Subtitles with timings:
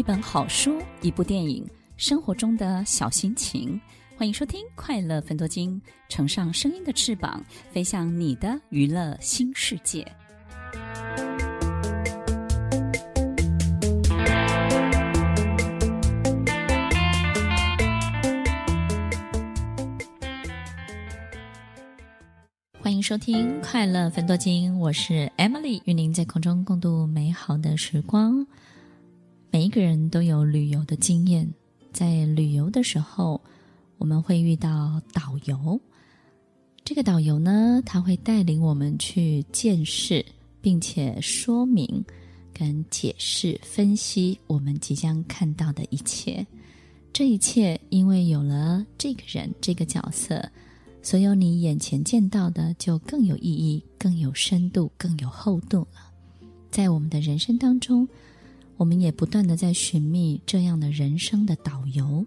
[0.00, 1.62] 一本好书，一部电影，
[1.98, 3.78] 生活中的小心情。
[4.16, 5.78] 欢迎收听《快乐芬多精》，
[6.08, 10.10] 乘上声音的翅膀，飞向你的娱乐新世界。
[22.78, 28.46] 欢迎收听《快乐芬多精》，我是 Emily，与您在空中共度美好的时光。
[29.60, 31.46] 每一个人都有旅游的经验，
[31.92, 33.38] 在旅游的时候，
[33.98, 35.78] 我们会遇到导游。
[36.82, 40.24] 这个导游呢，他会带领我们去见识，
[40.62, 42.02] 并且说明、
[42.54, 46.46] 跟解释、分析我们即将看到的一切。
[47.12, 50.42] 这一切，因为有了这个人这个角色，
[51.02, 56.10] 所有你眼前见到的就更有意义、更有深度、更有厚度了。
[56.70, 58.08] 在我们的人生当中，
[58.80, 62.24] 我们也不断的在寻觅这样的人生的导游。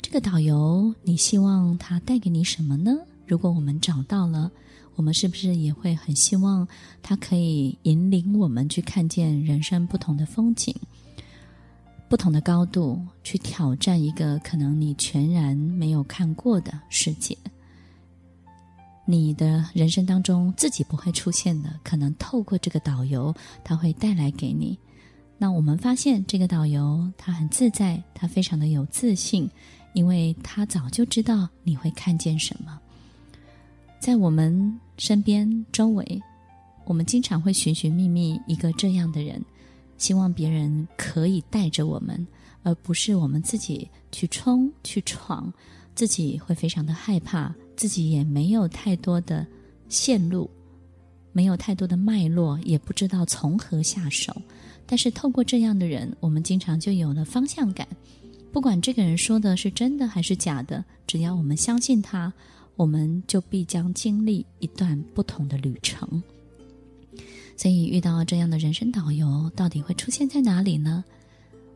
[0.00, 2.96] 这个导游，你希望他带给你什么呢？
[3.26, 4.50] 如果我们找到了，
[4.96, 6.66] 我们是不是也会很希望
[7.02, 10.74] 他可以引领我们去看见人生不同的风景、
[12.08, 17.36] 不同的高度，去挑战一个可能你全然没有看过的世界？
[19.04, 24.78] 你的人生当中自己不会出现的，可能透过这个导游，他会带来给你。
[25.42, 29.50] 那我们发现，这个导游他很自在，他非常的有自信，
[29.92, 32.78] 因为他早就知道你会看见什么。
[33.98, 36.22] 在我们身边周围，
[36.84, 39.44] 我们经常会寻寻觅觅一个这样的人，
[39.98, 42.24] 希望别人可以带着我们，
[42.62, 45.52] 而不是我们自己去冲去闯，
[45.96, 49.44] 自己会非常的害怕，自己也没有太多的
[49.88, 50.48] 线路，
[51.32, 54.34] 没有太多的脉络，也不知道从何下手。
[54.86, 57.86] 但是透过这样的人，我们经常就有了方向感。
[58.52, 62.32] 不管这个人说的是真的还是假的，只要我们相信他，
[62.76, 66.22] 我们就必将经历一段不同的旅程。
[67.56, 71.02] 所以遇到这样的人生导游，到底会出现在哪里呢？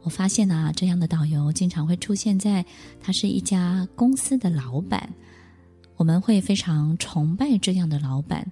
[0.02, 2.64] 我发现啊，这样的导游经常会出现在
[3.00, 5.08] 他是一家公司的老板，
[5.96, 8.46] 我们会非常崇拜这样的老板。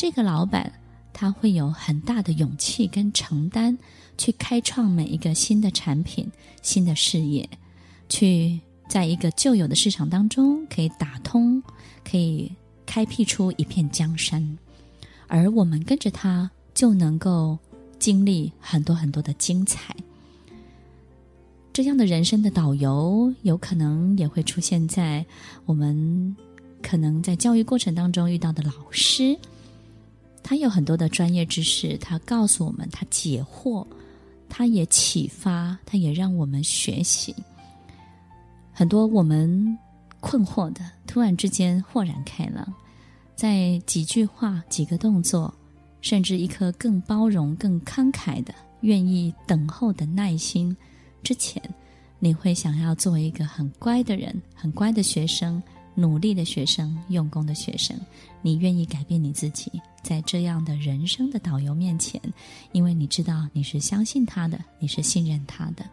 [0.00, 0.72] 这个老板。
[1.12, 3.76] 他会有很大的勇气跟承担，
[4.16, 6.26] 去开创每一个新的产品、
[6.62, 7.46] 新的事业，
[8.08, 8.58] 去
[8.88, 11.62] 在一个旧有的市场当中可以打通，
[12.02, 12.50] 可以
[12.86, 14.56] 开辟出一片江山，
[15.26, 17.58] 而我们跟着他就能够
[17.98, 19.94] 经历很多很多的精彩。
[21.74, 25.22] 这样的人生的导游，有可能也会出现在
[25.66, 26.34] 我们
[26.80, 29.36] 可能在教育过程当中遇到的老师。
[30.50, 33.86] 他有很多的专业知识，他告诉我们，他解惑，
[34.48, 37.32] 他也启发，他也让我们学习
[38.72, 39.78] 很多我们
[40.18, 42.66] 困惑的，突然之间豁然开朗，
[43.36, 45.54] 在几句话、几个动作，
[46.00, 50.76] 甚至一颗更包容、更慷慨的、愿意等候的耐心
[51.22, 51.62] 之前，
[52.18, 55.62] 你会想要做一个很乖的人，很乖的学生。
[55.94, 57.98] 努力的学生，用功的学生，
[58.42, 59.70] 你愿意改变你自己，
[60.02, 62.20] 在这样的人生的导游面前，
[62.72, 65.84] 因为你知道你是相信他的，你是信任他的。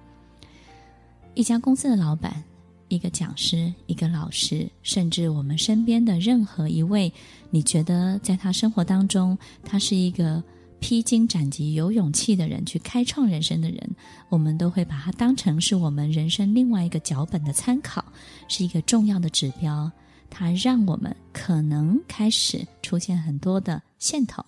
[1.34, 2.44] 一家公司的老板，
[2.88, 7.12] 一个讲师，一个老师，甚至我们身边的任何一位，
[7.50, 10.44] 你觉得在他生活当中，他是一个。
[10.79, 13.95] 披荆斩棘、有勇气的人，去开创人生的人，
[14.29, 18.03] 我们都会把它当成是我们人生另外一个脚本的参考，
[18.47, 19.91] 是一个重要的指标。
[20.29, 24.45] 它让我们可能开始出现很多的线头，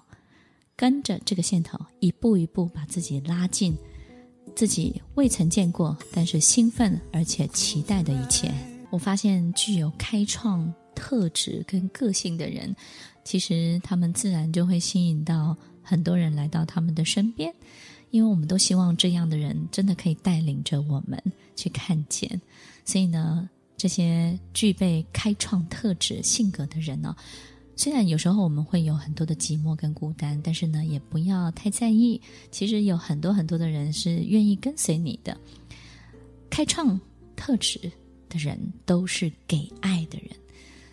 [0.75, 3.75] 跟着这个线头一步一步把自己拉进
[4.55, 8.53] 自己未曾见过，但是兴奋而且期待的一切。
[8.91, 12.75] 我发现具有开创特质跟个性的人，
[13.23, 15.57] 其实他们自然就会吸引到。
[15.89, 17.51] 很多人来到他们的身边，
[18.11, 21.19] 因为我们都希望这样的人真的可以带领着我们
[21.55, 22.39] 去看见。
[22.85, 27.15] 所以呢，这些具备开创特质性格的人呢，
[27.75, 32.21] 虽然有时候我们会有很多的寂寞跟孤单，但是呢，也不要太在意。
[32.51, 35.35] 其实有很多很多的人是愿意跟随你的。
[36.51, 36.99] 开创
[37.35, 37.79] 特质
[38.29, 39.98] 的人都是给爱。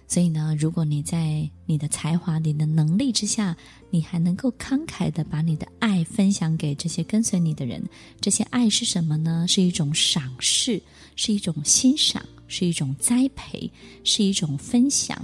[0.09, 3.57] 所以呢，如果你在你的才华、你的能力之下，
[3.91, 7.83] 你还能够慷慨地把你的爱分享给这些跟随你的人，
[8.21, 9.47] 这些爱是什么呢？
[9.49, 10.81] 是一种赏识，
[11.17, 13.71] 是一种欣赏，是一种栽培，
[14.05, 15.21] 是一种分享。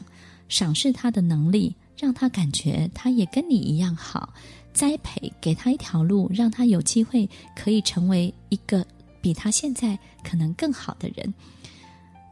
[0.49, 4.29] 赏识他的能力，让他感觉他也跟你一样好；
[4.75, 8.85] 栽培，给他一条路，让他有机会可以成为一个
[9.23, 11.33] 比他现在可能更好的人。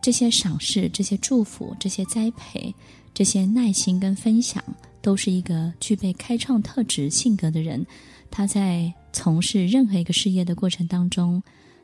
[0.01, 2.75] 这些赏识、这些祝福、这些栽培、
[3.13, 4.63] 这些耐心跟分享，
[5.03, 7.87] 都是一个具备开创特质性格的人。
[8.31, 11.43] 他在从事任何一个事业的过程当中，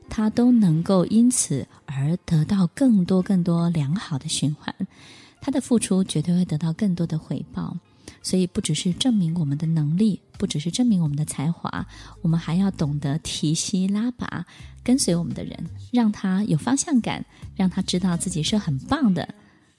[0.09, 4.75] 他都能够因此而得到更多更多良好的循环。
[5.41, 7.77] 他的付出绝对会得到更多的回报。
[8.27, 11.87] 所以，不只是证明我们的能力，不只是证明我们的才华，
[12.23, 14.45] 我们还要懂得提膝拉拔，
[14.83, 15.57] 跟随我们的人，
[15.93, 17.25] 让他有方向感，
[17.55, 19.33] 让他知道自己是很棒的，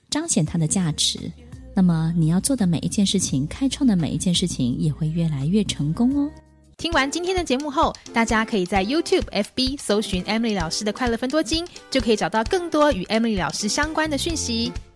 [0.08, 1.30] 彰显他的价值。
[1.74, 6.30] 那么，你要做的每一件事情，开创的每一件事情，也会越来越成功哦。
[6.78, 14.72] 听完今天的节目后，大家可以在 YouTube、FB 搜寻 Emily 老师的快乐分多金，就可以找到更多与 Emily 老师相关的讯息。